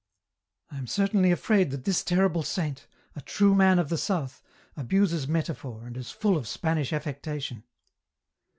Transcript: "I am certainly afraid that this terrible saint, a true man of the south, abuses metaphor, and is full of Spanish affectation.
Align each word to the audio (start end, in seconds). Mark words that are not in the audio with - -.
"I 0.71 0.79
am 0.79 0.87
certainly 0.87 1.29
afraid 1.31 1.69
that 1.69 1.83
this 1.85 2.03
terrible 2.03 2.41
saint, 2.41 2.87
a 3.15 3.21
true 3.21 3.53
man 3.53 3.77
of 3.77 3.89
the 3.89 3.99
south, 3.99 4.41
abuses 4.75 5.27
metaphor, 5.27 5.85
and 5.85 5.95
is 5.95 6.09
full 6.09 6.37
of 6.37 6.47
Spanish 6.47 6.91
affectation. 6.91 7.65